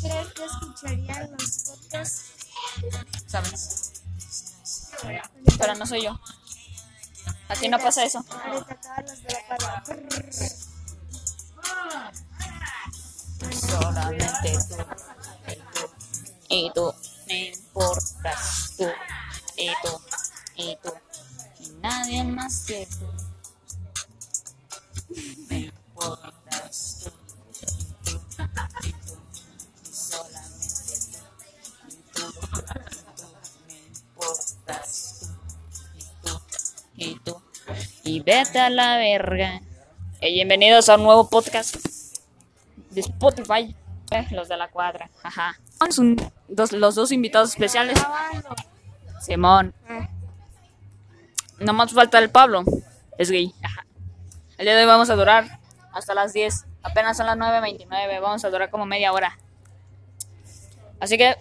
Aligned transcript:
crees 0.00 0.32
que 0.32 0.44
escucharían 0.44 1.30
los 1.32 1.58
podcasts? 1.58 2.22
¿Sabes? 3.26 3.92
Pero 5.58 5.74
no 5.74 5.86
soy 5.86 6.04
yo. 6.04 6.18
Aquí 7.48 7.68
no 7.68 7.78
pasa 7.78 8.04
eso. 8.04 8.24
Solamente 13.50 14.58
tú. 14.68 15.88
Y 16.48 16.70
tú. 16.74 16.94
Me 17.26 17.48
importas 17.48 18.74
tú. 18.76 18.86
Y 19.56 19.70
tú. 19.82 20.00
Y 20.56 20.76
tú. 20.82 20.92
Y 21.60 21.70
nadie 21.82 22.24
más 22.24 22.64
que 22.66 22.86
tú. 22.86 23.17
Y 38.18 38.22
vete 38.22 38.58
a 38.58 38.68
la 38.68 38.96
verga. 38.96 39.60
Eh, 40.20 40.32
bienvenidos 40.32 40.88
a 40.88 40.96
un 40.96 41.04
nuevo 41.04 41.30
podcast 41.30 41.76
de 42.90 43.00
Spotify. 43.00 43.76
Eh, 44.10 44.26
los 44.32 44.48
de 44.48 44.56
la 44.56 44.66
cuadra. 44.66 45.08
Ajá. 45.22 45.56
Dos, 46.48 46.72
los 46.72 46.96
dos 46.96 47.12
invitados 47.12 47.50
especiales. 47.50 47.96
Simón. 49.20 49.72
Nomás 51.60 51.92
falta 51.92 52.18
el 52.18 52.28
Pablo. 52.28 52.64
Es 53.18 53.30
gay. 53.30 53.54
Ajá. 53.62 53.86
El 54.56 54.64
día 54.64 54.74
de 54.74 54.80
hoy 54.80 54.88
vamos 54.88 55.10
a 55.10 55.14
durar 55.14 55.60
hasta 55.92 56.12
las 56.12 56.32
10. 56.32 56.66
Apenas 56.82 57.18
son 57.18 57.26
las 57.26 57.36
9.29. 57.36 58.20
Vamos 58.20 58.44
a 58.44 58.50
durar 58.50 58.68
como 58.68 58.84
media 58.84 59.12
hora. 59.12 59.38
Así 60.98 61.16
que, 61.16 61.36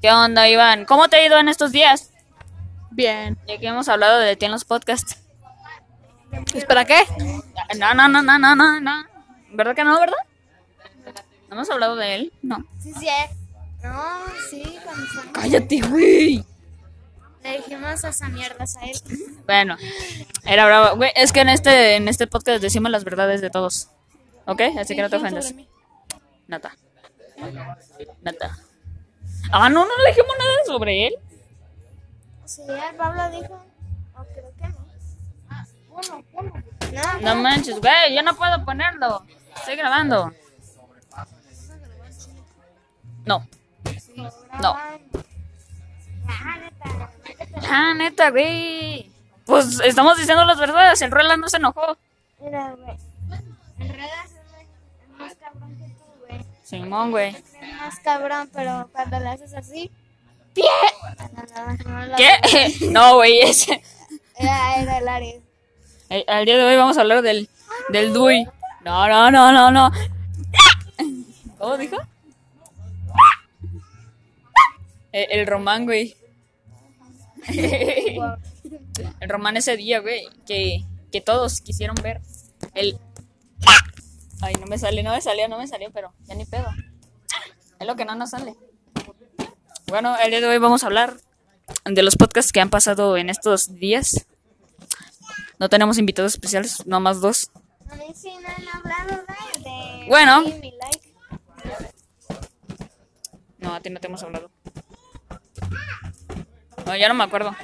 ¿qué 0.00 0.10
onda, 0.10 0.48
Iván? 0.48 0.86
¿Cómo 0.86 1.10
te 1.10 1.16
ha 1.16 1.26
ido 1.26 1.38
en 1.38 1.50
estos 1.50 1.70
días? 1.70 2.14
Bien. 2.90 3.36
Ya 3.46 3.58
que 3.58 3.66
hemos 3.66 3.90
hablado 3.90 4.18
de 4.20 4.36
ti 4.36 4.46
en 4.46 4.52
los 4.52 4.64
podcasts. 4.64 5.21
¿Espera 6.54 6.84
qué? 6.84 6.98
No, 7.78 7.94
no, 7.94 8.08
no, 8.08 8.22
no, 8.22 8.38
no, 8.38 8.54
no, 8.56 8.80
no. 8.80 9.04
¿Verdad 9.52 9.74
que 9.74 9.84
no, 9.84 9.98
verdad? 10.00 10.16
¿No 11.48 11.56
hemos 11.56 11.70
hablado 11.70 11.96
de 11.96 12.14
él? 12.14 12.32
No. 12.42 12.64
Sí, 12.80 12.92
sí. 12.98 13.06
eh. 13.08 13.30
No, 13.82 14.00
sí, 14.48 14.78
cuando 14.84 15.32
Cállate, 15.32 15.80
güey. 15.80 16.44
le 17.42 17.56
dijimos 17.56 17.92
esas 18.04 18.20
mierdas 18.30 18.76
a 18.76 18.84
él. 18.84 18.92
Bueno, 19.44 19.76
era 20.44 20.64
bravo. 20.66 20.96
Güey, 20.96 21.10
es 21.16 21.32
que 21.32 21.40
en 21.40 21.48
este, 21.48 21.96
en 21.96 22.06
este 22.06 22.26
podcast 22.28 22.62
decimos 22.62 22.92
las 22.92 23.02
verdades 23.04 23.40
de 23.40 23.50
todos. 23.50 23.88
¿Ok? 24.46 24.60
Así 24.78 24.94
que 24.94 25.02
no 25.02 25.10
te 25.10 25.16
ofendas. 25.16 25.52
Nata. 26.46 26.76
Nata. 28.22 28.56
Ah, 29.50 29.68
no, 29.68 29.84
no 29.84 29.98
le 30.04 30.08
dijimos 30.10 30.36
nada 30.38 30.56
sobre 30.64 31.08
él. 31.08 31.14
Sí, 32.44 32.62
Pablo 32.96 33.30
dijo. 33.30 33.64
No, 37.20 37.36
manches, 37.36 37.80
güey, 37.80 38.14
yo 38.14 38.22
no 38.22 38.34
puedo 38.34 38.64
ponerlo. 38.64 39.24
Estoy 39.56 39.76
grabando. 39.76 40.32
No. 43.24 43.46
No. 44.60 44.76
Ah, 47.68 47.94
neta. 47.96 48.30
Güey. 48.30 49.10
Pues 49.46 49.80
estamos 49.80 50.18
diciendo 50.18 50.44
las 50.44 50.58
verdades. 50.58 51.02
El 51.02 51.10
Roland 51.10 51.40
no 51.40 51.48
se 51.48 51.56
enojó. 51.58 51.96
Mira, 52.40 52.72
güey. 52.72 52.96
Enredas 53.78 54.30
es 54.32 55.18
más 55.18 55.34
cabrón 55.36 55.76
que 55.76 55.88
tú, 55.94 56.26
güey. 56.26 56.46
Simón, 56.62 57.10
güey. 57.10 57.36
Es 57.36 57.76
más 57.78 57.98
cabrón, 58.00 58.50
pero 58.52 58.88
cuando 58.92 59.20
le 59.20 59.28
haces 59.28 59.54
así. 59.54 59.90
¡Pie! 60.54 60.64
No, 61.18 61.42
no, 61.42 61.76
no, 61.76 62.06
no, 62.06 62.16
¿Qué? 62.16 62.76
No, 62.90 63.14
güey, 63.16 63.40
ese. 63.40 63.82
Era, 64.36 64.76
era 64.76 64.98
el 64.98 65.08
Aries. 65.08 65.42
El, 66.12 66.24
al 66.28 66.44
día 66.44 66.58
de 66.58 66.64
hoy 66.64 66.76
vamos 66.76 66.98
a 66.98 67.00
hablar 67.00 67.22
del, 67.22 67.48
del 67.88 68.12
Dui. 68.12 68.44
No, 68.84 69.08
no, 69.08 69.30
no, 69.30 69.50
no, 69.50 69.70
no. 69.70 69.90
¿Cómo 71.56 71.78
dijo? 71.78 71.96
El, 75.10 75.40
el 75.40 75.46
Román, 75.46 75.86
güey. 75.86 76.14
El 77.48 79.28
Román 79.28 79.56
ese 79.56 79.78
día, 79.78 80.00
güey, 80.00 80.28
que, 80.46 80.84
que 81.10 81.22
todos 81.22 81.62
quisieron 81.62 81.96
ver. 82.02 82.20
El... 82.74 82.98
Ay, 84.42 84.52
no 84.60 84.66
me 84.66 84.76
sale, 84.76 85.02
no 85.02 85.12
me 85.12 85.22
salió, 85.22 85.48
no 85.48 85.56
me 85.56 85.66
salió, 85.66 85.90
pero 85.92 86.12
ya 86.24 86.34
ni 86.34 86.44
pedo. 86.44 86.68
Es 87.80 87.86
lo 87.86 87.96
que 87.96 88.04
no 88.04 88.14
nos 88.16 88.30
sale. 88.30 88.54
Bueno, 89.86 90.14
el 90.22 90.30
día 90.30 90.42
de 90.42 90.46
hoy 90.46 90.58
vamos 90.58 90.84
a 90.84 90.88
hablar 90.88 91.16
de 91.86 92.02
los 92.02 92.16
podcasts 92.16 92.52
que 92.52 92.60
han 92.60 92.68
pasado 92.68 93.16
en 93.16 93.30
estos 93.30 93.76
días. 93.76 94.26
No 95.62 95.68
tenemos 95.68 95.96
invitados 95.96 96.32
especiales, 96.32 96.84
nomás 96.86 97.20
dos. 97.20 97.48
A 97.88 97.94
mí 97.94 98.06
sí 98.16 98.32
me 98.40 98.48
han 98.48 98.68
hablado 98.68 99.22
de. 99.28 99.60
de 99.60 100.06
Bueno. 100.08 100.42
No, 103.58 103.72
a 103.72 103.80
ti 103.80 103.88
no 103.88 104.00
te 104.00 104.08
hemos 104.08 104.20
hablado. 104.24 104.50
No, 106.84 106.96
ya 106.96 107.06
no 107.06 107.14
me 107.14 107.22
acuerdo. 107.22 107.54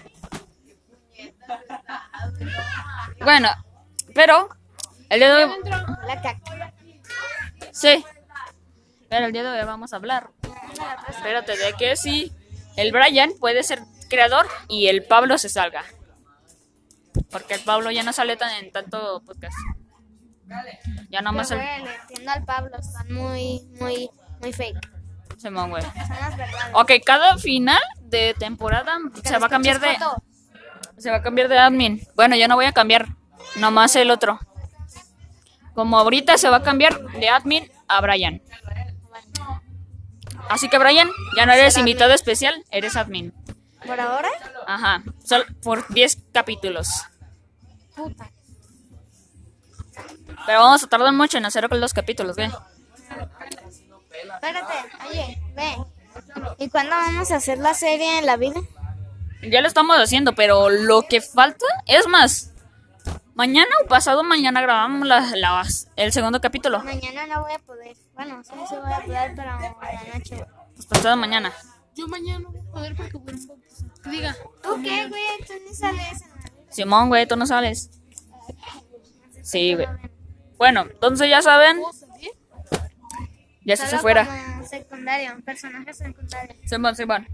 Bueno, 3.21 3.49
pero 4.15 4.49
el 5.11 5.19
día 5.19 5.35
de 5.35 5.45
hoy... 5.45 5.51
Sí. 7.73 8.05
Pero 9.09 9.27
el 9.27 9.33
día 9.33 9.43
de 9.43 9.59
hoy 9.59 9.67
vamos 9.67 9.93
a 9.93 9.97
hablar. 9.97 10.31
Espérate, 11.09 11.57
de 11.57 11.73
que 11.73 11.97
sí, 11.97 12.31
el 12.77 12.93
Brian 12.93 13.33
puede 13.41 13.65
ser 13.65 13.81
creador 14.09 14.47
y 14.69 14.87
el 14.87 15.03
Pablo 15.03 15.37
se 15.37 15.49
salga. 15.49 15.85
Porque 17.31 17.55
el 17.55 17.61
Pablo 17.61 17.91
ya 17.91 18.03
no 18.03 18.13
sale 18.13 18.37
tan 18.37 18.53
en 18.65 18.73
tanto 18.73 19.23
podcast. 19.25 19.57
Ya 21.11 21.21
nomás 21.21 21.51
el... 21.51 21.59
Le 21.59 21.95
entiendo 22.03 22.33
al 22.33 22.45
Pablo. 22.45 22.77
Están 22.79 23.13
muy, 23.13 23.61
muy, 23.79 24.11
muy 24.41 24.53
fake. 24.53 24.99
Güey. 25.43 25.71
Verdades. 25.71 26.75
Ok, 26.75 26.93
cada 27.05 27.39
final 27.39 27.81
de 28.01 28.35
temporada 28.39 28.99
se 29.23 29.39
va 29.39 29.47
a 29.47 29.51
cambiar 29.51 29.79
de... 29.81 29.95
Foto. 29.97 30.23
Se 30.97 31.11
va 31.11 31.19
a 31.19 31.23
cambiar 31.23 31.49
de 31.49 31.59
admin. 31.59 32.03
Bueno, 32.17 32.35
yo 32.35 32.49
no 32.49 32.57
voy 32.57 32.65
a 32.65 32.73
cambiar. 32.73 33.07
Nomás 33.57 33.95
el 33.97 34.11
otro. 34.11 34.41
Como 35.75 35.97
ahorita 35.99 36.39
se 36.39 36.51
va 36.51 36.57
a 36.57 36.63
cambiar 36.63 37.01
de 37.13 37.29
admin 37.29 37.71
a 37.87 38.01
Brian. 38.01 38.43
Así 40.49 40.69
que 40.69 40.79
Brian, 40.79 41.09
ya 41.37 41.47
no 41.47 41.53
eres 41.53 41.77
invitado 41.77 42.15
especial, 42.15 42.65
eres 42.71 42.97
admin. 42.97 43.33
¿Por 43.87 44.01
ahora? 44.01 44.29
Ajá. 44.67 45.03
Sol 45.25 45.47
por 45.63 45.87
10 45.89 46.25
capítulos. 46.33 46.89
Puta. 47.99 48.31
Pero 50.47 50.61
vamos 50.61 50.83
a 50.85 50.87
tardar 50.87 51.13
mucho 51.13 51.37
en 51.37 51.45
hacer 51.47 51.69
los 51.71 51.93
capítulos, 51.93 52.37
güey. 52.37 52.49
Espérate, 54.35 54.75
oye, 55.11 55.43
ve. 55.55 55.77
¿Y 56.59 56.69
cuándo 56.71 56.91
vamos 56.95 57.31
a 57.33 57.37
hacer 57.37 57.59
la 57.59 57.75
serie 57.75 58.19
en 58.19 58.27
la 58.27 58.37
vida? 58.37 58.61
Ya 59.43 59.61
lo 59.61 59.67
estamos 59.69 59.97
haciendo, 59.99 60.35
pero 60.35 60.69
lo 60.71 61.03
que 61.03 61.21
falta 61.21 61.65
es 61.87 62.07
más. 62.07 62.53
Mañana 63.35 63.69
o 63.85 63.89
pasado 63.89 64.23
mañana 64.25 64.61
grabamos 64.61 65.07
la- 65.07 65.21
la- 65.37 65.67
el 65.97 66.13
segundo 66.13 66.41
capítulo. 66.41 66.81
Mañana 66.83 67.27
no 67.27 67.43
voy 67.43 67.53
a 67.53 67.59
poder. 67.61 67.97
Bueno, 68.15 68.43
sí, 68.45 68.51
sí 68.69 68.75
voy 68.83 68.93
a 68.93 69.01
poder, 69.05 69.33
pero 69.37 69.59
la 69.59 70.15
noche. 70.15 70.45
Pues 70.75 70.87
pasado 70.87 71.17
mañana. 71.17 71.53
Yo 71.95 72.07
mañana 72.09 72.41
no 72.41 72.51
voy 72.51 72.61
a 72.61 72.71
poder 72.73 72.97
porque 72.97 73.19
voy 73.19 73.35
a 73.35 74.09
diga. 74.11 74.37
¿Tú 74.63 74.81
qué, 74.83 75.09
güey? 75.09 75.23
Tú 75.47 75.53
ni 75.69 75.75
sales 75.75 76.21
en 76.23 76.38
Simón, 76.71 77.09
güey, 77.09 77.27
tú 77.27 77.37
no 77.37 77.47
sales. 77.47 77.91
Sí, 79.43 79.75
güey. 79.75 79.87
Bueno, 80.57 80.83
entonces 80.91 81.29
ya 81.31 81.41
saben, 81.43 81.79
¿Puedo 81.81 81.93
salir? 81.93 82.31
ya 83.65 83.77
se, 83.77 83.87
se 83.87 83.99
fuera. 83.99 84.27
como 84.27 84.67
secundario, 84.67 85.35
un 85.35 85.43
personaje 85.43 85.95
secundario. 85.95 86.57
Simón, 86.67 86.97
Simón. 86.97 87.29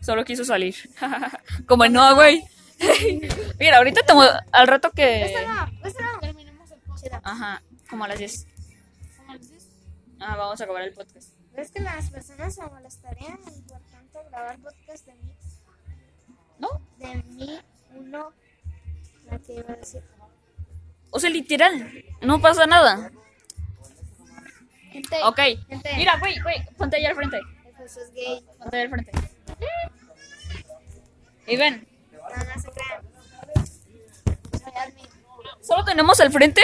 Solo 0.00 0.24
quiso 0.24 0.44
salir. 0.44 0.74
Como 1.66 1.86
no, 1.88 2.14
güey. 2.14 2.44
Mira, 3.58 3.78
ahorita 3.78 4.02
te 4.02 4.12
mo- 4.14 4.22
al 4.52 4.66
rato 4.68 4.90
que... 4.90 5.32
Terminemos 6.20 6.70
el 6.70 6.80
podcast. 6.80 7.24
Ajá, 7.26 7.62
como 7.88 8.04
a 8.04 8.08
las 8.08 8.18
10. 8.18 8.46
¿Cómo 9.16 9.32
les 9.34 9.50
dices? 9.50 9.68
Ah, 10.20 10.36
vamos 10.36 10.60
a 10.60 10.64
acabar 10.64 10.82
el 10.82 10.92
podcast. 10.92 11.30
¿Ves 11.54 11.70
que 11.70 11.80
las 11.80 12.10
personas 12.10 12.54
se 12.54 12.62
molestarían 12.66 13.38
por 13.66 13.80
tanto 13.90 14.20
grabar 14.30 14.58
podcast 14.58 15.06
de 15.06 15.14
mí? 15.14 15.32
¿No? 16.58 16.68
De 16.98 17.14
mí, 17.22 17.58
uno, 17.94 18.32
la 19.30 19.38
que 19.38 19.54
iba 19.54 19.72
a 19.72 19.76
decir. 19.76 20.02
O 21.10 21.20
sea, 21.20 21.30
literal, 21.30 22.04
no 22.22 22.40
pasa 22.40 22.66
nada. 22.66 23.10
Gente, 24.92 25.16
Ok. 25.24 25.40
gente, 25.68 25.90
Mira, 25.96 26.18
güey, 26.18 26.38
güey, 26.40 26.64
ponte 26.76 26.96
allá 26.96 27.10
al 27.10 27.16
frente. 27.16 27.40
Eso 27.84 28.00
es 28.00 28.12
gay. 28.12 28.44
Ponte 28.58 28.76
allá 28.76 28.84
al 28.84 28.90
frente. 28.90 29.12
Y 31.46 31.56
ven, 31.56 31.86
No, 32.12 32.18
no 32.54 32.60
se 32.60 32.70
crean. 32.70 33.06
Solo 35.62 35.84
tenemos 35.84 36.20
al 36.20 36.30
frente 36.32 36.62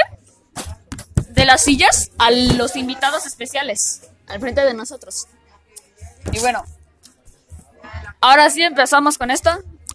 de 1.29 1.45
las 1.45 1.63
sillas 1.65 2.11
a 2.19 2.31
los 2.31 2.77
invitados 2.77 3.27
especiales. 3.27 4.11
Al 4.27 4.41
frente 4.41 4.65
de 4.65 4.75
nosotros. 4.75 5.27
Y 6.33 6.39
bueno, 6.41 6.65
ahora 8.21 8.49
sí 8.51 8.63
empezamos 8.63 9.19
con 9.19 9.31
esto. 9.31 9.51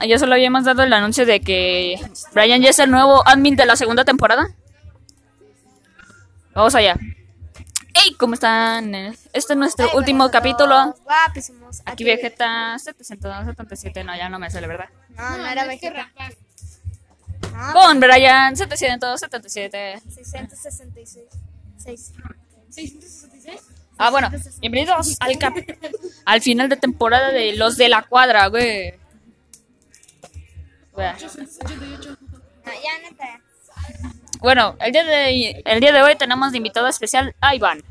Ya 0.05 0.19
solo 0.19 0.33
habíamos 0.33 0.63
dado 0.63 0.83
el 0.83 0.93
anuncio 0.93 1.25
de 1.25 1.39
que 1.41 1.99
Brian 2.33 2.61
ya 2.61 2.69
es 2.69 2.79
el 2.79 2.91
nuevo 2.91 3.27
admin 3.27 3.55
de 3.55 3.65
la 3.65 3.75
segunda 3.75 4.05
temporada. 4.05 4.47
Vamos 6.53 6.75
allá. 6.75 6.95
Hey, 7.93 8.15
¿cómo 8.17 8.35
están? 8.35 8.93
Este 8.93 9.53
es 9.53 9.57
nuestro 9.57 9.87
Ay, 9.89 9.97
último 9.97 10.29
capítulo. 10.29 10.95
Guapísimos. 11.03 11.81
Aquí 11.85 12.03
Vegeta 12.03 12.77
777, 12.77 14.03
no, 14.03 14.15
ya 14.15 14.29
no 14.29 14.37
me 14.37 14.51
sale, 14.51 14.67
¿verdad? 14.67 14.89
No, 15.09 15.37
no 15.37 15.47
era 15.47 15.65
Vegeta. 15.65 16.11
No, 17.53 17.73
Con 17.73 17.99
Brian 17.99 18.55
777. 18.55 20.01
666. 20.13 21.25
6. 21.77 22.13
666. 22.69 23.61
Ah, 23.97 24.11
bueno, 24.11 24.29
bienvenidos 24.59 25.17
al 25.19 25.39
cap 25.39 25.55
al 26.25 26.41
final 26.41 26.69
de 26.69 26.77
temporada 26.77 27.31
de 27.31 27.55
Los 27.55 27.77
de 27.77 27.89
la 27.89 28.03
Cuadra, 28.03 28.45
güey. 28.47 28.93
Güey. 30.97 31.09
888. 31.09 32.17
No, 32.65 32.71
ya 32.73 33.09
no 33.11 33.15
te. 33.15 33.41
Bueno, 34.39 34.75
el 34.79 34.91
día 34.91 35.03
de 35.03 35.61
el 35.63 35.79
día 35.79 35.91
de 35.93 36.01
hoy 36.01 36.15
tenemos 36.15 36.51
de 36.51 36.57
invitado 36.57 36.87
especial 36.87 37.35
a 37.39 37.53
Iván. 37.53 37.83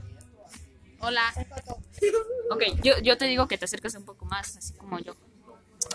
Hola. 0.98 1.22
Ok, 2.50 2.62
yo, 2.82 2.98
yo 2.98 3.16
te 3.16 3.26
digo 3.26 3.46
que 3.46 3.58
te 3.58 3.66
acerques 3.66 3.94
un 3.94 4.04
poco 4.04 4.24
más, 4.24 4.56
así 4.56 4.74
como 4.74 4.98
yo. 4.98 5.14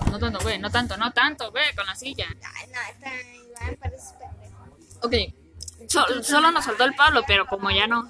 No 0.10 0.20
tanto, 0.20 0.40
güey, 0.40 0.58
no 0.58 0.70
tanto, 0.70 0.96
no 0.96 1.12
tanto, 1.12 1.52
güey, 1.52 1.76
con 1.76 1.86
la 1.86 1.96
silla. 1.96 2.28
No, 2.30 2.80
esta 2.90 3.10
Iván 3.34 3.76
parece 3.78 4.14
pendejo. 4.18 4.68
Ok, 5.04 5.90
so- 5.90 6.24
solo 6.24 6.52
nos 6.52 6.64
soltó 6.64 6.86
el 6.86 6.96
Pablo, 6.96 7.24
pero 7.28 7.46
como 7.46 7.72
ya 7.72 7.88
no, 7.88 8.08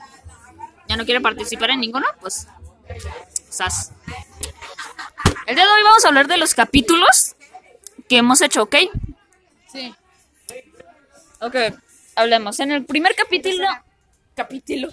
ya 0.87 0.95
no 0.95 1.05
quiere 1.05 1.21
participar 1.21 1.71
en 1.71 1.79
ninguno, 1.79 2.05
pues, 2.19 2.47
sas. 3.49 3.93
El 5.47 5.55
día 5.55 5.65
de 5.65 5.71
hoy 5.71 5.83
vamos 5.83 6.05
a 6.05 6.09
hablar 6.09 6.27
de 6.27 6.37
los 6.37 6.53
capítulos 6.53 7.35
que 8.11 8.17
hemos 8.17 8.41
hecho, 8.41 8.63
¿ok? 8.63 8.75
Sí. 9.71 9.95
Ok, 11.39 11.55
hablemos. 12.17 12.59
En 12.59 12.73
el 12.73 12.83
primer 12.83 13.15
capítulo, 13.15 13.65
capítulo. 14.35 14.89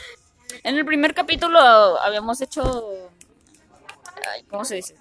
en 0.62 0.78
el 0.78 0.86
primer 0.86 1.12
capítulo 1.12 1.58
habíamos 1.60 2.40
hecho, 2.40 3.10
ay, 4.32 4.42
¿cómo 4.44 4.64
se 4.64 4.76
dice? 4.76 4.96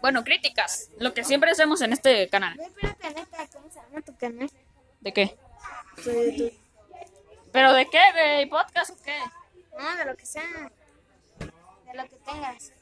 Bueno, 0.00 0.24
críticas, 0.24 0.90
lo 0.98 1.14
que 1.14 1.22
siempre 1.22 1.52
hacemos 1.52 1.80
en 1.82 1.92
este 1.92 2.28
canal. 2.28 2.56
¿cómo 2.56 3.70
se 3.70 3.78
llama 3.78 4.02
tu 4.04 4.16
canal? 4.16 4.50
¿De 5.00 5.12
qué? 5.12 5.38
¿Pero 7.52 7.72
de 7.72 7.86
qué? 7.88 8.00
¿De 8.16 8.48
podcast 8.48 8.90
o 8.90 9.02
qué? 9.04 9.16
No, 9.78 9.96
de 9.96 10.04
lo 10.06 10.16
que 10.16 10.26
sea. 10.26 10.72
De 11.38 11.94
lo 11.94 12.02
que 12.02 12.16
tengas. 12.16 12.72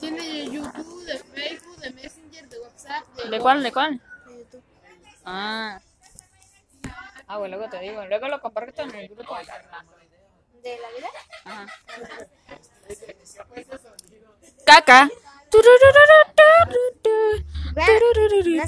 Tiene 0.00 0.22
de 0.22 0.50
YouTube, 0.50 1.04
de 1.04 1.18
Facebook, 1.18 1.76
de 1.76 1.90
Messenger, 1.90 2.48
de 2.48 2.58
WhatsApp, 2.58 3.06
de... 3.16 3.28
¿De 3.28 3.38
cuál? 3.38 3.62
¿De 3.62 3.70
cuál? 3.72 4.00
De 4.26 4.38
YouTube. 4.38 4.62
Ah. 5.24 5.80
Ah, 7.26 7.38
bueno, 7.38 7.58
luego 7.58 7.70
te 7.70 7.78
digo. 7.80 8.04
Luego 8.06 8.28
lo 8.28 8.40
comparto 8.40 8.82
en 8.82 8.94
el 8.94 9.08
grupo. 9.08 9.36
¿De 10.62 10.78
la 10.78 10.88
vida? 10.90 11.08
Ajá. 11.44 11.66
Caca. 14.64 15.04
No 15.04 15.12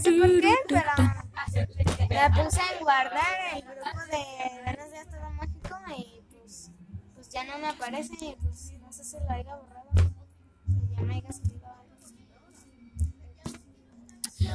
sé 0.05 0.13
por 1.67 1.97
qué, 1.97 2.07
pero 2.09 2.15
la 2.15 2.31
puse 2.31 2.61
en 2.73 2.81
guardar 2.81 3.55
el 3.55 3.63
grupo 3.63 4.01
de 4.11 4.63
ganas 4.65 4.91
de 4.91 5.05
todo 5.07 5.31
mágico 5.31 5.77
y 5.97 6.23
pues, 6.31 6.71
pues 7.15 7.29
ya 7.31 7.45
no 7.45 7.59
me 7.59 7.69
aparece 7.69 8.15
y 8.21 8.37
pues 8.37 8.73
no 8.81 8.93
sé 8.93 9.05
si 9.05 9.17
lo 9.19 9.31
haya 9.31 9.57
borrado. 9.57 9.82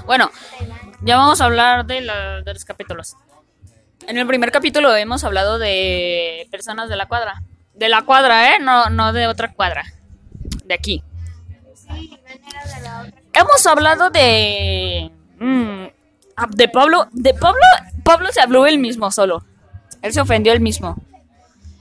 Bueno, 0.06 0.32
ya 1.02 1.18
vamos 1.18 1.42
a 1.42 1.46
hablar 1.46 1.86
de, 1.86 2.02
la- 2.02 2.42
de 2.42 2.54
los 2.54 2.66
capítulos. 2.66 3.16
En 4.08 4.18
el 4.18 4.28
primer 4.28 4.52
capítulo 4.52 4.96
hemos 4.96 5.24
hablado 5.24 5.60
de 5.60 6.48
personas 6.52 6.90
de 6.90 6.96
la 6.96 7.08
cuadra. 7.08 7.42
De 7.74 7.90
la 7.90 8.04
cuadra, 8.04 8.56
¿eh? 8.56 8.60
No, 8.60 8.90
no 8.90 9.12
de 9.14 9.28
otra 9.28 9.52
cuadra. 9.54 9.84
De 10.66 10.74
aquí. 10.74 11.04
Sí, 11.76 12.18
de 12.26 12.82
la 12.84 13.02
otra. 13.02 13.22
Hemos 13.34 13.68
hablado 13.68 14.10
de. 14.10 15.12
mm, 15.40 15.86
ah, 16.38 16.48
de 16.50 16.70
Pablo. 16.70 17.08
De 17.12 17.34
Pablo. 17.34 17.62
Pablo 18.04 18.30
se 18.32 18.42
habló 18.42 18.66
él 18.66 18.80
mismo 18.80 19.12
solo. 19.12 19.44
Él 20.02 20.14
se 20.14 20.22
ofendió 20.22 20.54
él 20.54 20.60
mismo. 20.62 20.96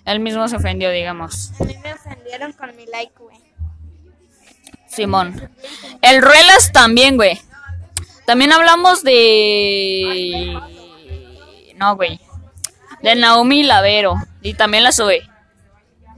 Él 0.05 0.21
mismo 0.21 0.47
se 0.49 0.57
ofendió, 0.57 0.91
digamos. 0.91 1.53
A 1.61 1.65
mí 1.65 1.77
me 1.83 1.93
ofendieron 1.95 2.53
con 2.53 2.75
mi 2.77 2.87
like, 2.87 3.13
güey. 3.19 3.37
Simón. 4.97 5.51
El 6.01 6.23
Ruelas 6.23 6.73
también, 6.73 7.17
güey. 7.17 7.39
También 8.25 8.53
hablamos 8.53 9.05
de. 9.05 10.59
No, 11.77 11.97
güey. 11.97 12.19
De 13.03 13.15
Naomi 13.15 13.63
Lavero. 13.63 14.17
Y 14.41 14.55
también 14.55 14.83
la 14.83 14.93
sube. 14.93 15.23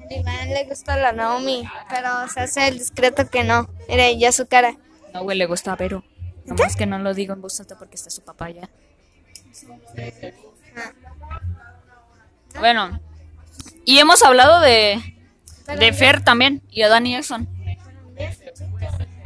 A 0.08 0.14
Iván 0.14 0.48
le 0.48 0.64
gusta 0.64 0.96
la 0.96 1.12
Naomi, 1.12 1.68
pero 1.90 2.28
se 2.32 2.40
hace 2.40 2.68
el 2.68 2.78
discreto 2.78 3.28
que 3.28 3.42
no. 3.42 3.68
Mira, 3.88 4.10
ya 4.12 4.30
su 4.30 4.46
cara. 4.46 4.76
No, 5.12 5.24
güey, 5.24 5.36
le 5.36 5.46
gusta 5.46 5.72
a 5.72 5.76
Vero. 5.76 6.04
Nomás 6.46 6.76
que 6.76 6.86
no 6.86 6.98
lo 6.98 7.12
digo 7.12 7.34
en 7.34 7.42
voz 7.42 7.58
alta 7.60 7.76
porque 7.76 7.96
está 7.96 8.10
su 8.10 8.22
papá 8.22 8.48
ya. 8.50 8.70
Bueno. 12.58 13.00
Y 13.84 13.98
hemos 13.98 14.22
hablado 14.22 14.60
de. 14.60 15.02
De 15.66 15.92
Fer 15.92 16.22
también. 16.22 16.62
Y 16.70 16.82
a 16.82 16.88
Danny 16.88 17.12
Jackson. 17.12 17.57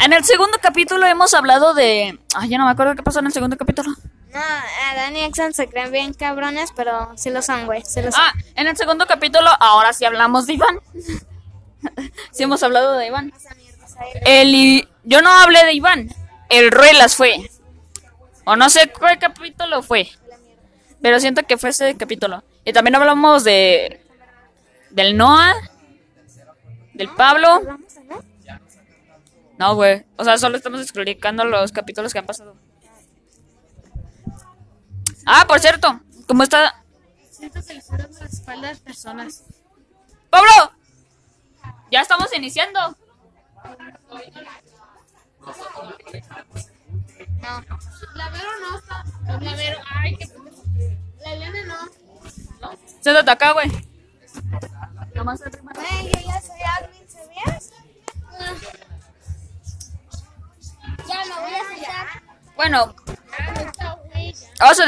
En 0.01 0.13
el 0.13 0.25
segundo 0.25 0.59
capítulo 0.61 1.07
hemos 1.07 1.33
hablado 1.35 1.75
de. 1.75 2.19
Ay, 2.35 2.49
ya 2.49 2.59
no 2.59 2.65
me 2.65 2.73
acuerdo 2.73 2.95
qué 2.95 3.03
pasó 3.03 3.21
en 3.21 3.27
el 3.27 3.33
segundo 3.33 3.57
capítulo. 3.57 3.91
No, 4.33 4.41
a 4.41 4.95
Danny 4.97 5.21
Exxon 5.25 5.53
se 5.53 5.69
creen 5.69 5.93
bien 5.93 6.15
cabrones, 6.15 6.73
pero 6.75 7.13
sí 7.17 7.31
lo 7.31 7.43
son, 7.43 7.67
güey. 7.67 7.83
Sí 7.85 8.01
lo 8.03 8.11
son. 8.11 8.21
Ah, 8.23 8.33
en 8.57 8.67
el 8.67 8.77
segundo 8.77 9.07
capítulo, 9.07 9.49
ahora 9.61 9.93
sí 9.93 10.05
hablamos 10.05 10.47
de 10.47 10.55
Iván. 10.55 10.81
sí 12.33 12.43
hemos 12.43 12.63
hablado 12.63 12.97
de 12.97 13.07
Iván. 13.09 13.33
El, 14.25 14.55
I- 14.55 14.89
yo 15.05 15.23
no 15.23 15.31
hablé 15.31 15.65
de 15.65 15.73
Iván. 15.75 16.09
El 16.49 16.71
Ruelas 16.71 17.15
fue. 17.15 17.49
O 18.45 18.57
no 18.57 18.71
sé 18.71 18.91
qué 18.91 19.19
capítulo 19.19 19.83
fue. 19.83 20.09
Pero 21.01 21.21
siento 21.21 21.43
que 21.45 21.59
fue 21.59 21.71
ese 21.71 21.97
capítulo. 21.97 22.43
Y 22.65 22.73
también 22.73 22.97
hablamos 22.97 23.45
de. 23.45 24.05
Del 24.91 25.17
Noah. 25.17 25.55
Del 26.95 27.09
Pablo. 27.11 27.61
No, 29.63 29.77
güey. 29.77 30.05
O 30.17 30.25
sea, 30.25 30.37
solo 30.39 30.57
estamos 30.57 30.81
explicando 30.81 31.45
los 31.45 31.71
capítulos 31.71 32.13
que 32.13 32.19
han 32.19 32.27
pasado. 32.27 32.57
Ah, 35.25 35.45
por 35.47 35.61
cierto. 35.61 36.01
¿Cómo 36.27 36.43
está? 36.43 36.83
Siento 37.31 37.65
que 37.65 37.75
le 37.75 37.81
dando 37.81 38.19
la 38.19 38.27
espalda 38.27 38.67
a 38.67 38.71
las 38.73 38.81
personas. 38.81 39.45
¡Pablo! 40.31 40.73
Ya 41.93 42.01
estamos 42.01 42.37
iniciando. 42.37 42.99
No. 47.41 47.65
La 48.15 48.31
Vero 48.31 48.51
no 48.63 48.79
está. 48.79 49.05
La 49.29 49.55
Vero, 49.55 49.79
ay, 49.95 50.17
qué 50.17 50.27
pendejo. 50.27 50.63
La 51.21 51.35
Elena 51.35 51.63
no. 51.67 52.77
Siéntate 53.01 53.31
acá, 53.31 53.53
güey. 53.53 53.71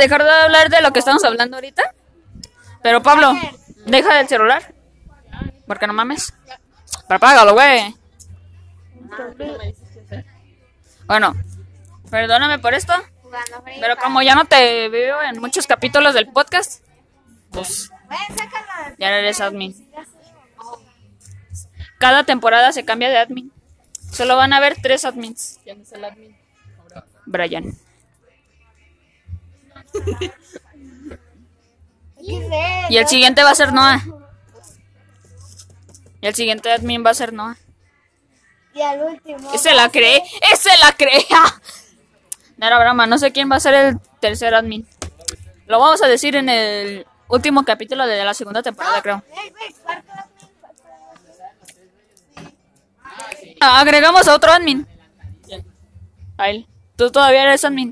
Dejar 0.04 0.22
de 0.22 0.30
hablar 0.30 0.70
de 0.70 0.82
lo 0.82 0.92
que 0.92 0.98
estamos 0.98 1.24
hablando 1.24 1.56
ahorita. 1.56 1.82
Pero 2.82 3.02
Pablo, 3.02 3.34
deja 3.86 4.14
del 4.14 4.28
celular. 4.28 4.74
Porque 5.66 5.86
no 5.86 5.92
mames. 5.92 6.34
Pero 7.08 7.16
apágalo, 7.16 7.54
güey. 7.54 7.94
Bueno, 11.06 11.34
perdóname 12.10 12.58
por 12.58 12.74
esto. 12.74 12.92
Pero 13.80 13.96
como 13.96 14.22
ya 14.22 14.34
no 14.34 14.44
te 14.44 14.88
veo 14.88 15.20
en 15.22 15.40
muchos 15.40 15.66
capítulos 15.66 16.14
del 16.14 16.28
podcast, 16.28 16.84
pues 17.50 17.90
ya 18.98 19.10
eres 19.10 19.40
admin. 19.40 19.90
Cada 21.98 22.24
temporada 22.24 22.72
se 22.72 22.84
cambia 22.84 23.08
de 23.08 23.18
admin. 23.18 23.52
Solo 24.12 24.36
van 24.36 24.52
a 24.52 24.58
haber 24.58 24.76
tres 24.80 25.04
admins. 25.04 25.58
¿Quién 25.64 25.80
es 25.80 25.92
el 25.92 26.04
admin? 26.04 26.36
Brian. 27.26 27.76
Y 32.88 32.96
el 32.96 33.06
siguiente 33.06 33.42
va 33.42 33.50
a 33.50 33.54
ser 33.54 33.72
Noah. 33.72 34.02
Y 36.20 36.26
el 36.26 36.34
siguiente 36.34 36.72
admin 36.72 37.04
va 37.04 37.10
a 37.10 37.14
ser 37.14 37.32
Noah. 37.32 37.56
Y 38.74 38.80
al 38.80 39.02
último. 39.02 39.52
Ese 39.52 39.74
la 39.74 39.88
cree, 39.90 40.22
ese 40.52 40.70
la 40.80 40.92
crea. 40.92 41.60
No 42.56 42.66
era 42.66 42.78
broma, 42.78 43.06
no 43.06 43.18
sé 43.18 43.32
quién 43.32 43.50
va 43.50 43.56
a 43.56 43.60
ser 43.60 43.74
el 43.74 44.00
tercer 44.20 44.54
admin. 44.54 44.86
Lo 45.66 45.78
vamos 45.78 46.02
a 46.02 46.06
decir 46.06 46.36
en 46.36 46.48
el 46.48 47.06
último 47.28 47.64
capítulo 47.64 48.06
de 48.06 48.24
la 48.24 48.34
segunda 48.34 48.62
temporada, 48.62 49.02
creo. 49.02 49.22
Ah, 53.60 53.80
Agregamos 53.80 54.26
a 54.28 54.34
otro 54.34 54.52
admin. 54.52 54.86
A 56.36 56.50
él. 56.50 56.66
Tú 56.96 57.10
todavía 57.10 57.42
eres 57.42 57.64
admin. 57.64 57.90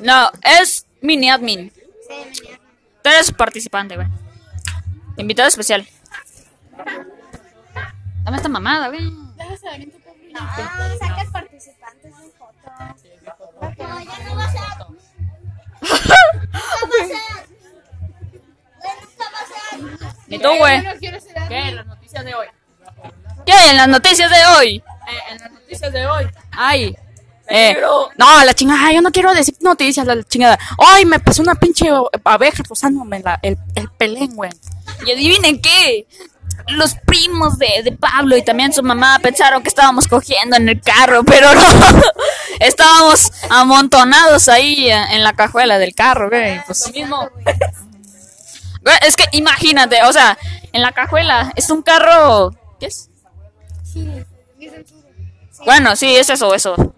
No, 0.00 0.30
es 0.42 0.86
mini 1.00 1.30
admin. 1.30 1.70
Sí, 1.70 2.14
mini 2.14 2.48
admin. 2.52 2.60
Tú 3.02 3.08
eres 3.08 3.32
participante, 3.32 3.96
güey. 3.96 4.08
Invitado 5.16 5.48
especial. 5.48 5.86
Dame 8.24 8.36
esta 8.36 8.48
mamada, 8.48 8.88
güey. 8.88 9.10
No, 9.10 9.36
saca 10.98 11.22
el 11.22 11.30
participante 11.30 12.12
sin 12.12 12.32
foto. 12.32 12.70
No, 13.60 14.00
ya 14.00 14.18
no 14.24 14.36
va 14.36 14.44
a 14.44 14.52
ser. 14.52 14.60
Va 15.80 15.96
a 17.02 17.06
ser. 17.06 17.50
Ni 20.28 20.38
tú, 20.38 20.48
güey. 20.56 20.82
¿Qué? 21.48 21.72
Las 21.72 21.86
noticias 21.86 22.24
de 22.24 22.34
hoy. 22.34 22.46
¿Qué 23.46 23.70
en 23.70 23.76
las 23.76 23.88
noticias 23.88 24.30
de 24.30 24.46
hoy? 24.56 24.76
Eh, 24.76 25.32
en 25.32 25.38
las 25.38 25.50
noticias 25.52 25.92
de 25.92 26.06
hoy. 26.06 26.26
Ay. 26.52 26.96
Eh, 27.52 27.76
no, 28.16 28.44
la 28.44 28.54
chingada, 28.54 28.86
ay, 28.86 28.94
yo 28.94 29.02
no 29.02 29.10
quiero 29.10 29.34
decir 29.34 29.56
noticias, 29.60 30.06
la 30.06 30.22
chingada. 30.22 30.56
Ay, 30.78 31.04
me 31.04 31.18
pasó 31.18 31.42
una 31.42 31.56
pinche 31.56 31.88
abeja 32.22 32.62
rozándome 32.68 33.18
la, 33.20 33.40
el, 33.42 33.58
el 33.74 33.90
pelén, 33.90 34.36
güey. 34.36 34.52
Y 35.04 35.10
adivinen 35.12 35.60
qué. 35.60 36.06
Los 36.68 36.94
primos 36.94 37.58
de, 37.58 37.82
de 37.82 37.92
Pablo 37.92 38.36
y 38.36 38.42
también 38.42 38.72
su 38.72 38.82
mamá 38.82 39.18
pensaron 39.20 39.62
que 39.62 39.68
estábamos 39.68 40.06
cogiendo 40.06 40.56
en 40.56 40.68
el 40.68 40.80
carro, 40.80 41.24
pero 41.24 41.52
no. 41.52 41.62
Estábamos 42.60 43.32
amontonados 43.48 44.48
ahí 44.48 44.88
en 44.90 45.24
la 45.24 45.32
cajuela 45.32 45.78
del 45.78 45.94
carro, 45.94 46.28
güey. 46.28 46.62
Pues 46.66 46.92
mismo. 46.92 47.28
Güey, 48.82 48.96
Es 49.02 49.16
que 49.16 49.24
imagínate, 49.32 50.02
o 50.04 50.12
sea, 50.12 50.38
en 50.72 50.82
la 50.82 50.92
cajuela 50.92 51.52
es 51.56 51.68
un 51.70 51.82
carro. 51.82 52.54
¿Qué 52.78 52.86
es? 52.86 53.09
Bueno, 55.64 55.96
sí, 55.96 56.16
es 56.16 56.30
eso, 56.30 56.54
eso. 56.54 56.94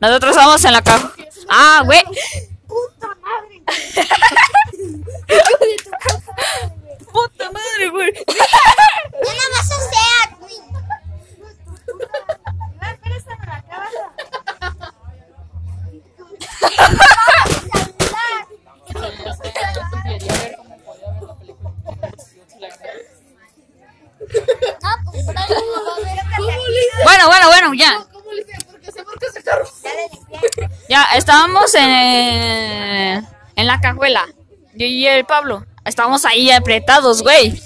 Nosotros 0.00 0.36
vamos 0.36 0.64
en 0.64 0.72
la 0.72 0.82
caja. 0.82 1.12
Ah, 1.48 1.82
güey. 1.84 2.02
Puta 7.12 7.50
madre, 7.50 7.88
güey. 7.90 8.12
Ya 8.12 9.32
no 9.32 9.50
vas 9.52 9.70
a 9.70 9.78
ser 9.80 9.98
admin. 10.24 10.64
No, 12.80 12.86
pero 13.02 13.14
esta 13.16 13.36
me 13.36 13.46
la 13.46 13.56
acabas 13.56 13.92
en, 31.76 33.26
en 33.56 33.66
la 33.66 33.80
cajuela. 33.80 34.26
Yo 34.74 34.86
y 34.86 35.06
el 35.06 35.24
Pablo. 35.24 35.64
Estábamos 35.84 36.24
ahí 36.24 36.50
apretados, 36.50 37.22
güey. 37.22 37.60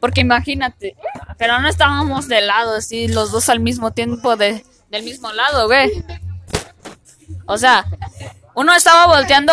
Porque 0.00 0.20
imagínate. 0.20 0.96
Pero 1.38 1.60
no 1.60 1.68
estábamos 1.68 2.28
de 2.28 2.40
lado, 2.40 2.76
así, 2.76 3.08
los 3.08 3.30
dos 3.30 3.48
al 3.48 3.60
mismo 3.60 3.92
tiempo 3.92 4.36
de, 4.36 4.64
del 4.90 5.02
mismo 5.02 5.32
lado, 5.32 5.66
güey. 5.66 6.04
O 7.46 7.56
sea, 7.58 7.86
uno 8.54 8.74
estaba 8.74 9.06
volteando 9.06 9.52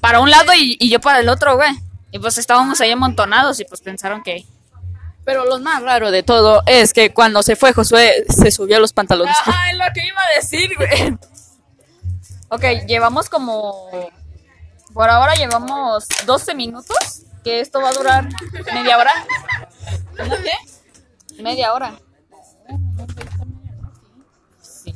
para 0.00 0.20
un 0.20 0.30
lado 0.30 0.52
y, 0.54 0.76
y 0.80 0.90
yo 0.90 1.00
para 1.00 1.20
el 1.20 1.28
otro, 1.28 1.56
güey. 1.56 1.70
Y 2.10 2.18
pues 2.18 2.38
estábamos 2.38 2.80
ahí 2.80 2.90
amontonados 2.90 3.60
y 3.60 3.64
pues 3.64 3.80
pensaron 3.80 4.22
que... 4.22 4.44
Pero 5.24 5.44
lo 5.44 5.58
más 5.58 5.82
raro 5.82 6.10
de 6.10 6.22
todo 6.22 6.62
es 6.64 6.94
que 6.94 7.12
cuando 7.12 7.42
se 7.42 7.54
fue 7.54 7.74
Josué, 7.74 8.24
se 8.28 8.50
subió 8.50 8.78
a 8.78 8.80
los 8.80 8.94
pantalones. 8.94 9.36
Ah, 9.44 9.70
es 9.70 9.76
lo 9.76 9.84
que 9.92 10.06
iba 10.06 10.20
a 10.22 10.40
decir, 10.40 10.70
güey. 10.76 11.18
Ok, 12.50 12.62
llevamos 12.86 13.28
como. 13.28 13.90
Por 14.92 15.08
ahora 15.08 15.34
llevamos 15.34 16.06
12 16.26 16.54
minutos. 16.54 17.24
Que 17.44 17.60
esto 17.60 17.80
va 17.80 17.90
a 17.90 17.92
durar 17.92 18.28
media 18.74 18.98
hora. 18.98 19.12
¿No 20.16 20.36
qué? 20.36 21.42
Media 21.42 21.72
hora. 21.72 21.94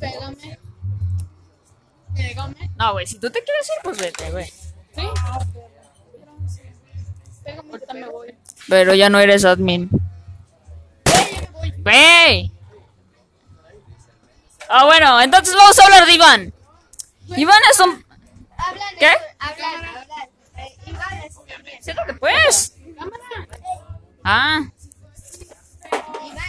Pégame. 0.01 0.59
Pégame. 2.15 2.71
No, 2.77 2.93
güey, 2.93 3.07
si 3.07 3.19
tú 3.19 3.31
te 3.31 3.43
quieres 3.45 3.67
ir, 3.69 3.83
pues 3.85 3.99
vete, 3.99 4.31
güey. 4.31 4.47
¿Sí? 4.95 5.09
Pégame, 7.45 7.71
ahorita 7.71 7.95
me 7.95 8.09
voy. 8.09 8.35
Pero 8.69 8.95
ya 8.95 9.09
no 9.09 9.21
eres 9.21 9.45
admin. 9.45 9.89
¡Güey! 11.79 12.53
Ah, 14.69 14.85
bueno, 14.85 15.21
entonces 15.21 15.55
vamos 15.55 15.79
a 15.79 15.85
hablar 15.85 16.07
de 16.07 16.13
Iván. 16.13 16.55
Iván 17.29 17.61
es 17.71 17.81
un. 17.81 18.05
Hablan, 18.59 18.97
¿Qué? 18.99 19.13
hablan, 19.39 19.85
hablan. 19.85 20.29
Eh, 20.57 20.77
Iván 20.87 21.23
es 21.25 21.37
un 21.37 22.19
pues. 22.19 22.75
Ah, 24.25 24.61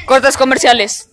cortes 0.06 0.38
comerciales. 0.38 1.10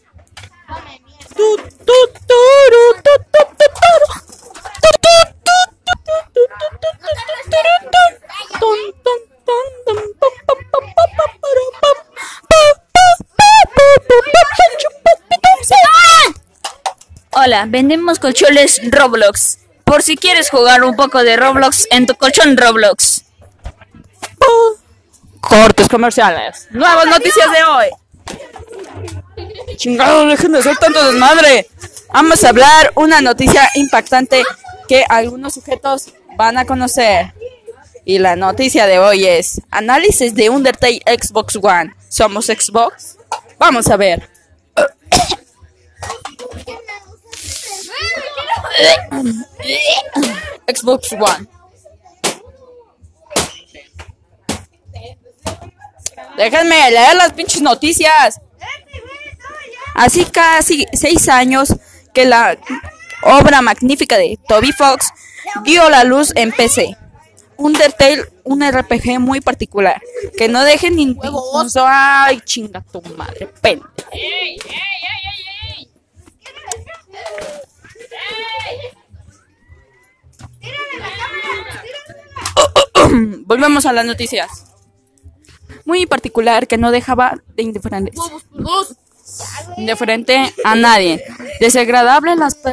Hola, 17.42 17.64
vendemos 17.66 18.18
colchones 18.18 18.82
Roblox. 18.90 19.60
Por 19.84 20.02
si 20.02 20.18
quieres 20.18 20.50
jugar 20.50 20.84
un 20.84 20.94
poco 20.94 21.24
de 21.24 21.38
Roblox 21.38 21.86
en 21.90 22.04
tu 22.04 22.14
colchón 22.14 22.54
Roblox. 22.54 23.22
Cortes 25.40 25.88
comerciales. 25.88 26.68
Nuevas 26.70 27.06
noticias 27.06 27.50
de 27.50 27.64
hoy. 27.64 27.86
Chingado, 29.76 30.26
dejen 30.26 30.52
de 30.52 30.58
hacer 30.58 30.76
tanto 30.76 31.02
desmadre. 31.10 31.66
Vamos 32.12 32.44
a 32.44 32.50
hablar 32.50 32.92
una 32.94 33.22
noticia 33.22 33.70
impactante 33.74 34.42
que 34.86 35.06
algunos 35.08 35.54
sujetos 35.54 36.12
van 36.36 36.58
a 36.58 36.66
conocer. 36.66 37.32
Y 38.04 38.18
la 38.18 38.36
noticia 38.36 38.86
de 38.86 38.98
hoy 38.98 39.26
es 39.26 39.62
análisis 39.70 40.34
de 40.34 40.50
Undertale 40.50 41.00
Xbox 41.06 41.56
One. 41.56 41.94
¿Somos 42.10 42.48
Xbox? 42.48 43.16
Vamos 43.58 43.88
a 43.88 43.96
ver. 43.96 44.28
Xbox 50.66 51.12
One. 51.12 51.46
Déjenme 56.36 56.90
leer 56.90 57.16
las 57.16 57.32
pinches 57.32 57.60
noticias. 57.60 58.40
Así 59.94 60.24
casi 60.24 60.86
seis 60.92 61.28
años 61.28 61.74
que 62.14 62.24
la 62.24 62.56
obra 63.22 63.60
magnífica 63.60 64.16
de 64.16 64.38
Toby 64.48 64.72
Fox 64.72 65.10
dio 65.64 65.88
la 65.90 66.04
luz 66.04 66.32
en 66.36 66.52
PC. 66.52 66.96
Undertale, 67.56 68.24
un 68.44 68.62
RPG 68.62 69.20
muy 69.20 69.40
particular. 69.40 70.00
Que 70.38 70.48
no 70.48 70.64
dejen 70.64 70.96
ni. 70.96 71.16
Ay, 71.86 72.40
chinga 72.40 72.82
tu 72.90 73.02
madre, 73.16 73.48
pen. 73.60 73.82
Volvemos 83.46 83.86
a 83.86 83.92
las 83.92 84.04
noticias. 84.04 84.48
Muy 85.84 86.06
particular 86.06 86.66
que 86.66 86.78
no 86.78 86.90
dejaba 86.90 87.40
de 87.54 87.62
indiferentes. 87.62 88.14
Indiferente 89.76 90.52
a 90.64 90.74
nadie. 90.74 91.22
Desagradable 91.60 92.36
las, 92.36 92.54
¿eh? 92.66 92.70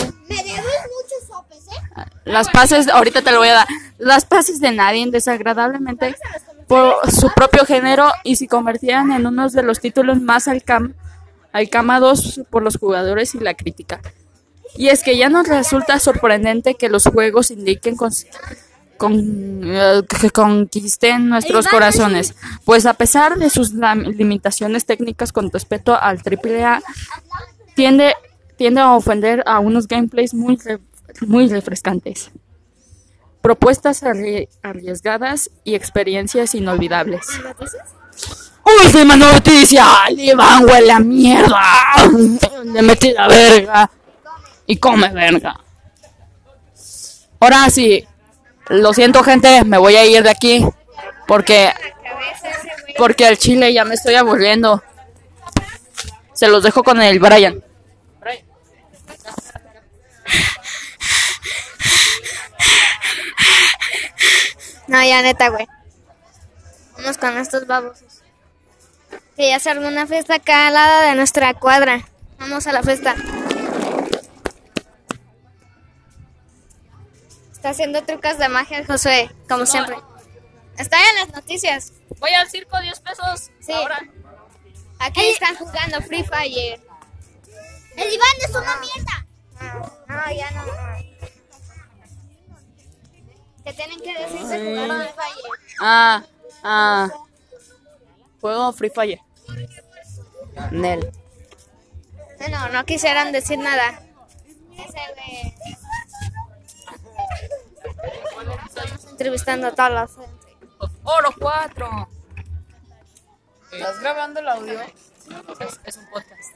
las 2.25 2.50
pases, 2.50 2.88
ahorita 2.89 3.22
te 3.22 3.32
lo 3.32 3.39
voy 3.39 3.50
a 3.50 3.54
dar. 3.54 3.68
Las 3.98 4.25
pases 4.25 4.60
de 4.60 4.72
nadie 4.72 5.10
desagradablemente 5.10 6.16
por 6.68 6.96
su 7.12 7.30
propio 7.34 7.66
género 7.66 8.12
y 8.24 8.36
se 8.36 8.48
convertían 8.48 9.12
en 9.12 9.25
uno 9.25 9.50
de 9.50 9.63
los 9.63 9.80
títulos 9.80 10.20
más 10.22 10.48
alcam- 10.48 10.94
alcamados 11.54 12.42
por 12.50 12.62
los 12.63 12.77
jugadores 12.77 13.34
y 13.36 13.39
la 13.39 13.54
crítica. 13.54 14.01
Y 14.76 14.90
es 14.90 15.04
que 15.04 15.18
ya 15.18 15.30
nos 15.30 15.48
resulta 15.48 16.00
sorprendente 16.00 16.76
que 16.76 16.90
los 16.90 17.04
juegos 17.06 17.52
indiquen 17.52 17.96
con, 17.96 18.12
con- 18.98 19.62
eh, 19.64 20.02
que 20.20 20.30
conquisten 20.30 21.30
nuestros 21.30 21.66
corazones, 21.68 22.36
pues 22.66 22.86
a 22.86 22.94
pesar 22.94 23.38
de 23.38 23.50
sus 23.50 23.72
limitaciones 23.74 24.86
técnicas 24.86 25.32
con 25.32 25.52
respecto 25.52 25.96
al 26.00 26.20
AAA, 26.20 26.82
tiende, 27.76 28.14
tiende 28.58 28.82
a 28.82 28.92
ofender 28.94 29.44
a 29.46 29.60
unos 29.60 29.88
gameplays 29.88 30.34
muy, 30.34 30.58
re- 30.58 30.80
muy 31.26 31.48
refrescantes, 31.48 32.32
propuestas 33.42 34.04
arrie- 34.04 34.50
arriesgadas 34.64 35.50
y 35.64 35.76
experiencias 35.76 36.54
inolvidables. 36.56 37.22
Última 38.84 39.16
noticia. 39.16 39.86
Iván 40.10 40.66
huele 40.66 40.92
a 40.92 41.00
mierda. 41.00 41.62
Le 42.66 42.82
metí 42.82 43.14
la 43.14 43.28
verga. 43.30 43.90
Y 44.68 44.78
come 44.78 45.10
verga. 45.10 45.60
Ahora 47.40 47.70
sí. 47.70 48.06
Lo 48.68 48.94
siento, 48.94 49.24
gente. 49.24 49.64
Me 49.64 49.78
voy 49.78 49.96
a 49.96 50.06
ir 50.06 50.22
de 50.24 50.30
aquí. 50.30 50.66
Porque, 51.26 51.74
porque 52.98 53.26
al 53.26 53.38
chile 53.38 53.74
ya 53.74 53.86
me 53.86 53.96
estoy 53.96 54.16
aburriendo. 54.16 54.84
Se 56.34 56.48
los 56.48 56.64
dejo 56.64 56.84
con 56.84 57.02
el 57.02 57.20
Brian. 57.20 57.64
No, 64.88 65.04
ya 65.04 65.22
neta, 65.22 65.50
güey. 65.50 65.68
Vamos 66.98 67.18
con 67.18 67.38
estos 67.38 67.68
babosos. 67.68 68.22
Que 69.36 69.50
ya 69.50 69.60
se 69.60 69.70
armó 69.70 69.88
una 69.88 70.08
fiesta 70.08 70.36
acá 70.36 70.68
al 70.68 70.74
lado 70.74 71.02
de 71.04 71.16
nuestra 71.16 71.54
cuadra. 71.54 72.08
Vamos 72.40 72.68
a 72.68 72.72
la 72.72 72.84
fiesta. 72.84 73.16
Está 77.58 77.70
haciendo 77.70 78.04
trucos 78.04 78.38
de 78.38 78.50
magia 78.50 78.78
el 78.78 78.86
Josué, 78.86 79.32
como 79.50 79.66
siempre. 79.66 79.98
Está 80.78 80.96
en 81.10 81.16
las 81.16 81.36
noticias. 81.36 81.92
Voy 82.20 82.32
al 82.32 82.48
circo 82.48 82.80
10 82.80 83.00
pesos. 83.00 83.50
Sí. 83.60 83.74
Ahora. 83.74 84.00
Aquí 85.00 85.26
están 85.30 85.56
jugando 85.56 86.00
Free 86.04 86.24
Fire. 86.24 86.80
El 87.96 88.14
Iván 88.14 88.28
es 88.48 88.50
una 88.52 88.78
mierda. 88.78 89.26
No, 89.60 90.16
no, 90.16 90.32
ya 90.36 90.52
no. 90.52 90.66
Que 93.66 93.74
tienen 93.74 94.00
que 94.02 94.20
decirse 94.20 94.60
jugar 94.60 95.00
Free 95.00 95.14
Fire. 95.16 95.60
Ah, 95.82 96.24
ah. 96.64 97.10
Juego 98.40 98.72
Free 98.72 98.92
Fire. 98.92 99.20
Nel. 100.70 101.12
No, 102.52 102.70
no 102.70 102.86
quisieran 102.86 103.32
decir 103.32 103.58
nada. 103.58 104.00
Ese 104.74 105.00
güey. 105.16 105.77
Estamos 108.68 109.06
entrevistando 109.06 109.68
a 109.68 109.72
toda 109.72 109.90
la 109.90 110.08
gente. 110.08 110.58
Oro 111.04 111.30
4. 111.40 112.10
¿Estás 113.72 114.00
grabando 114.00 114.40
el 114.40 114.50
audio? 114.50 114.80
Es, 114.82 115.80
es 115.84 115.98
un 115.98 116.10
podcast. 116.10 116.56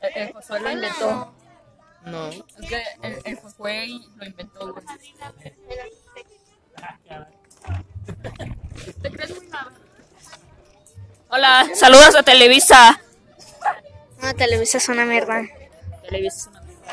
El, 0.00 0.22
el 0.22 0.32
Josué 0.32 0.60
lo 0.60 0.70
inventó. 0.70 1.34
No. 2.04 2.28
Es 2.28 2.44
que 2.68 2.82
el, 3.02 3.20
el 3.24 3.36
Josué 3.40 3.88
lo 4.16 4.26
inventó, 4.26 4.72
güey. 4.72 4.86
¿Te 9.02 9.10
crees 9.10 9.36
muy 9.36 9.46
nada? 9.48 9.72
Hola, 11.28 11.68
saludos 11.74 12.14
a 12.16 12.22
Televisa. 12.22 13.00
No, 14.22 14.34
Televisa 14.34 14.78
es 14.78 14.88
una 14.88 15.04
mierda. 15.04 15.42
Televisa 16.02 16.36
es 16.38 16.46
una 16.46 16.60
mierda. 16.62 16.86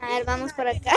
A 0.00 0.06
ver, 0.08 0.24
vamos 0.24 0.52
por 0.52 0.66
acá. 0.68 0.92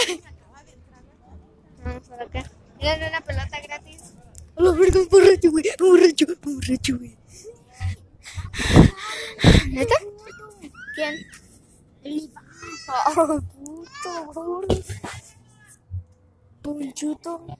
Por 2.16 2.24
acá. 2.24 2.50
Una 2.80 3.22
pelota 3.22 3.60
gratis. 3.62 4.14
La 4.56 4.72
verga, 4.72 5.02
un 5.02 5.10
borracho, 5.10 5.52
güey. 5.52 5.66
Un 5.80 5.88
borracho, 5.90 6.26
un 6.30 6.56
borracho, 6.56 6.98
güey. 6.98 7.18
¿Neta? 9.70 9.96
¿Quién? 10.96 11.28
Oh, 13.18 13.42
puto, 13.64 14.26
gordo. 14.34 14.68
Ponchuto. 16.62 17.58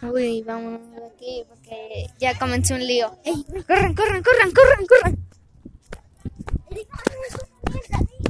Uy, 0.00 0.42
vámonos 0.44 0.90
de 0.92 1.06
aquí 1.06 1.44
porque 1.48 2.06
ya 2.18 2.38
comenzó 2.38 2.74
un 2.74 2.86
lío. 2.86 3.18
¡Ey! 3.24 3.44
¡Corran, 3.66 3.94
corran, 3.94 4.22
corran, 4.22 4.52
corran, 4.52 4.86
corran! 4.86 5.28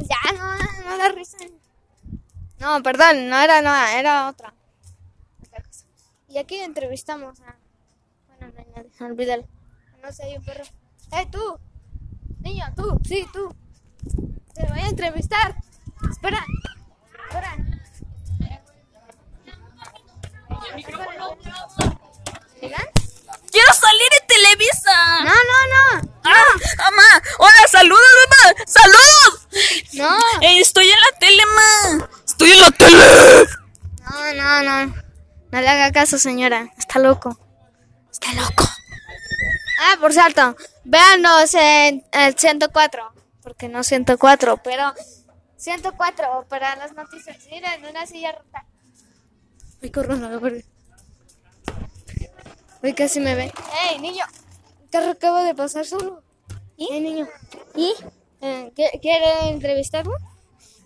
Ya, 0.01 0.33
no, 0.33 0.57
no 0.89 0.99
da 0.99 1.09
risa. 1.11 1.37
No, 2.59 2.83
perdón, 2.83 3.29
no 3.29 3.39
era 3.39 3.61
no, 3.61 3.75
era 3.75 4.29
otra. 4.29 4.55
Y 6.29 6.39
aquí 6.39 6.57
entrevistamos 6.57 7.39
a. 7.41 7.57
Bueno, 8.29 8.55
no, 8.75 8.83
no, 9.01 9.07
olvídalo. 9.07 9.47
No 10.03 10.11
sé, 10.13 10.25
hay 10.25 10.37
un 10.37 10.45
perro. 10.45 10.65
¡Eh, 11.13 11.27
tú! 11.31 11.59
Niño, 12.41 12.65
tú, 12.77 12.99
sí, 13.05 13.27
tú. 13.33 13.55
Te 14.55 14.67
voy 14.67 14.81
a 14.81 14.89
entrevistar. 14.89 15.57
Espera, 16.11 16.45
espera. 17.29 17.57
¡Quiero 23.51 23.73
salir 23.73 24.09
en 24.21 24.27
Televisa! 24.27 25.25
No, 25.25 25.35
no, 25.35 26.03
no. 26.03 26.13
¡Ah! 26.25 26.45
¡Mamá! 26.79 27.23
¡Hola! 27.39 27.69
¡Saludos, 27.69 28.01
mamá! 28.31 28.65
¡Saludos! 28.67 29.49
No, 29.95 30.19
Eh, 30.43 30.61
estoy 30.61 30.87
en 30.91 31.01
la 31.01 31.19
tele, 31.19 31.43
ma. 31.47 32.09
¡Estoy 32.27 32.53
en 32.53 32.61
la 32.61 32.71
tele! 32.73 33.49
no, 34.05 34.35
no, 34.35 34.63
no. 34.87 34.95
No 35.51 35.61
le 35.61 35.69
haga 35.69 35.93
caso, 35.93 36.19
señora. 36.19 36.69
Está 36.77 36.99
loco. 36.99 37.39
Está 38.13 38.33
loco. 38.35 38.65
Ah, 39.81 39.97
por 40.01 40.13
cierto, 40.13 40.57
véanos 40.85 41.55
en 41.55 42.05
el 42.13 42.39
104. 42.39 43.13
Porque 43.43 43.69
no 43.69 43.83
104, 43.83 44.61
pero 44.63 44.93
104 45.57 46.47
para 46.49 46.77
las 46.77 46.93
noticias. 46.93 47.39
Miren, 47.51 47.85
una 47.87 48.07
silla 48.07 48.33
rota. 48.33 48.67
Ay, 49.83 49.91
corran 49.91 50.25
a 50.25 50.31
la 50.31 50.39
verga. 50.39 50.63
Uy, 52.83 52.95
casi 52.95 53.21
me 53.21 53.35
ve. 53.35 53.53
¡Ey, 53.91 53.99
niño! 54.01 54.25
Carro 54.91 55.11
acaba 55.11 55.45
de 55.45 55.55
pasar 55.55 55.85
solo. 55.85 56.23
¿Y? 56.77 57.01
niño. 57.01 57.27
¿Y? 57.75 57.95
Eh, 58.41 58.73
¿qui- 58.75 59.01
¿Quiere 59.01 59.49
entrevistarme? 59.49 60.15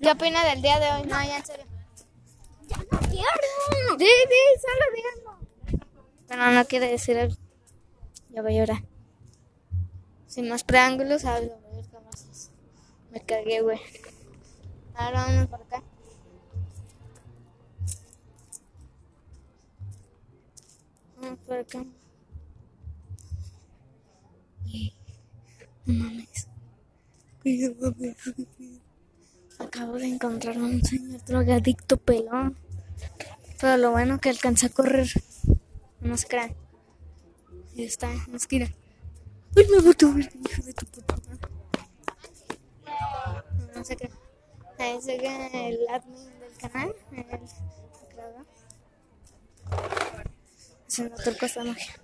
¿Qué 0.01 0.11
opina 0.11 0.45
del 0.47 0.63
día 0.63 0.79
de 0.81 0.91
hoy? 0.93 1.03
No, 1.07 1.23
ya 1.23 1.37
en 1.37 1.45
serio. 1.47 1.67
Sí, 2.69 4.07
sí, 4.29 4.61
solo 4.61 4.85
díganlo. 4.97 5.39
Pero 6.27 6.51
no 6.51 6.65
quiere 6.65 6.89
decir 6.89 7.19
algo. 7.19 7.37
Ya 8.31 8.41
voy 8.43 8.57
a 8.57 8.61
llorar. 8.61 8.83
Sin 10.27 10.49
más 10.49 10.65
preámbulos, 10.65 11.25
hablo. 11.27 11.59
Me 13.11 13.21
cagué, 13.21 13.61
güey. 13.61 13.79
Ahora 14.95 15.27
vamos 15.27 15.47
por 15.49 15.61
acá. 15.61 15.83
Por 21.47 21.57
acá. 21.57 21.85
No 25.87 25.95
mames. 25.95 26.49
Acabo 29.59 29.95
de 29.95 30.07
encontrar 30.07 30.57
a 30.57 30.61
un 30.61 30.83
señor 30.83 31.25
drogadicto 31.25 31.97
pelón. 31.97 32.57
Pero 33.61 33.77
lo 33.77 33.93
bueno 33.93 34.21
que 34.21 34.31
alcancé 34.31 34.67
a 34.67 34.71
correr. 34.71 35.09
No 36.01 36.17
se 36.17 36.27
crean. 36.27 36.57
Ahí 37.77 37.85
está, 37.85 38.13
en 38.13 38.33
la 38.33 38.37
esquina. 38.37 38.67
Ay, 39.57 39.67
me 39.71 39.81
botó, 39.81 40.09
hijo 40.19 40.63
de 40.63 40.73
tu 40.75 40.87
puta 40.87 41.17
madre. 41.29 41.49
No 43.77 43.85
sé 43.85 43.97
qué. 43.97 44.11
Ahí 44.79 45.01
se 45.01 45.15
el 45.17 45.79
admin 45.89 46.39
del 46.41 46.57
canal. 46.59 46.95
El 47.13 47.25
creador. 48.09 48.47
Haciendo 50.93 51.17
trucos 51.17 51.55
de 51.55 51.65
magia. 51.65 51.95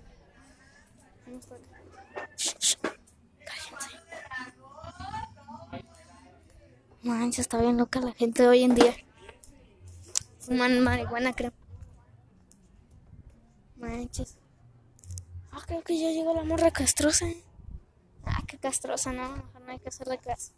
Mancha, 7.03 7.41
está 7.41 7.61
bien 7.61 7.77
loca 7.77 7.99
la 7.99 8.13
gente 8.13 8.47
hoy 8.47 8.63
en 8.63 8.73
día. 8.73 8.95
Fuman 10.39 10.79
marihuana, 10.79 11.33
creo. 11.33 11.53
Manches. 13.77 14.39
Ah, 15.51 15.61
creo 15.67 15.83
que 15.83 15.99
ya 15.99 16.09
llegó 16.09 16.33
la 16.33 16.43
morra 16.43 16.71
castrosa. 16.71 17.27
¿eh? 17.27 17.43
Ah, 18.25 18.41
qué 18.47 18.57
castrosa, 18.57 19.13
no. 19.13 19.35
Mejor 19.35 19.61
no 19.61 19.71
hay 19.71 19.77
que 19.77 19.89
hacerle 19.89 20.17
caso. 20.17 20.53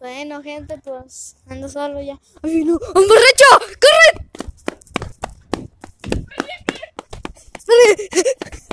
Bueno, 0.00 0.42
gente, 0.42 0.78
pues 0.78 1.36
ando 1.46 1.68
solo 1.68 2.02
ya. 2.02 2.18
¡Ay, 2.42 2.64
no! 2.64 2.72
¡Un 2.72 3.06
borracho! 3.06 3.78
¡Corre! 3.80 4.28
¡Espere! 7.58 8.08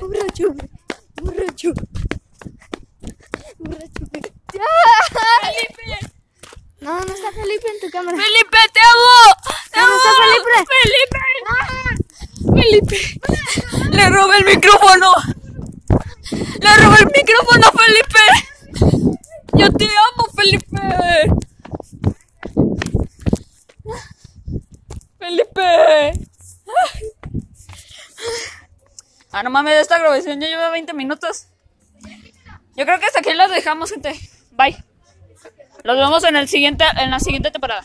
¡Un 0.01 0.11
borracho! 0.35 0.47
¡Un 0.47 1.25
borracho! 1.25 1.69
¡Un 3.59 3.71
borracho! 3.71 4.03
¡Ya! 4.53 4.63
No, 6.81 6.99
no 6.99 7.13
está 7.13 7.31
Felipe 7.31 7.67
en 7.73 7.79
tu 7.79 7.89
cámara. 7.89 8.17
¡Felipe, 8.17 8.57
te 8.73 8.79
amo! 8.81 9.15
¡Te 9.71 9.79
No, 9.79 9.87
no 9.87 9.95
está 9.95 10.09
amo! 10.09 10.17
Felipe. 10.83 11.19
¡Felipe! 12.55 12.97
¡Le 13.91 14.09
robé 14.09 14.37
el 14.37 14.45
micrófono! 14.45 15.13
¡Le 16.59 16.77
robé 16.77 16.97
el 16.99 17.11
micrófono, 17.15 17.71
Felipe! 17.71 18.23
¡Yo 19.53 19.71
te 19.71 19.85
amo, 19.85 20.27
Felipe! 20.35 20.65
güey. 25.55 26.27
Ah, 29.31 29.43
no 29.43 29.49
mames, 29.65 29.81
esta 29.81 29.97
grabación 29.97 30.39
ya 30.39 30.47
lleva 30.47 30.69
20 30.69 30.93
minutos. 30.93 31.47
Yo 32.75 32.85
creo 32.85 32.99
que 32.99 33.05
hasta 33.05 33.19
aquí 33.19 33.33
las 33.33 33.49
dejamos, 33.49 33.91
gente. 33.91 34.13
Bye. 34.51 34.77
Los 35.83 35.97
vemos 35.97 36.23
en 36.23 36.35
el 36.35 36.47
siguiente, 36.47 36.83
en 36.97 37.11
la 37.11 37.19
siguiente 37.19 37.51
temporada. 37.51 37.83